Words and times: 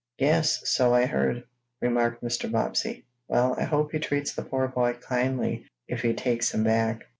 "Yes, 0.17 0.63
so 0.67 0.95
I 0.95 1.05
heard," 1.05 1.43
remarked 1.79 2.23
Mr. 2.23 2.51
Bobbsey. 2.51 3.05
"Well, 3.27 3.53
I 3.59 3.65
hope 3.65 3.91
he 3.91 3.99
treats 3.99 4.33
the 4.33 4.41
poor 4.41 4.67
boy 4.67 4.93
kindly 4.93 5.67
if 5.87 6.01
he 6.01 6.11
takes 6.11 6.55
him 6.55 6.63
back." 6.63 7.03